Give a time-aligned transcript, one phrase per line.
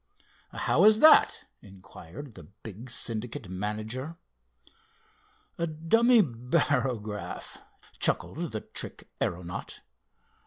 [0.53, 4.17] "How is that," inquired the big Syndicate manager.
[5.59, 7.61] "A dummy barograph,"
[7.99, 9.81] chuckled the trick aeronaut.